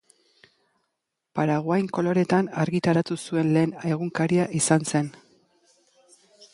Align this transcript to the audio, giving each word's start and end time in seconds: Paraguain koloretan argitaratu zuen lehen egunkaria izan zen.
Paraguain 1.39 1.91
koloretan 1.99 2.49
argitaratu 2.65 3.19
zuen 3.27 3.55
lehen 3.59 3.77
egunkaria 3.93 4.51
izan 4.63 4.93
zen. 4.95 5.17